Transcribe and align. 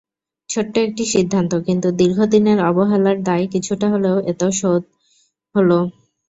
ছোট্ট 0.49 0.73
একটি 0.79 1.03
সিদ্ধান্ত, 1.13 1.51
কিন্তু 1.67 1.87
দীর্ঘদিনের 1.99 2.59
অবহেলার 2.69 3.17
দায় 3.23 3.45
কিছুটা 3.53 3.87
হলেও 3.93 4.17
এতে 4.31 4.47
শোধ 4.59 4.81
হলো। 5.55 5.79